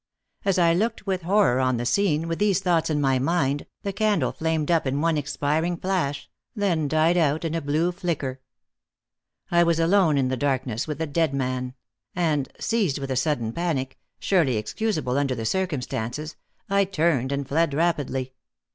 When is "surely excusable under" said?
14.17-15.35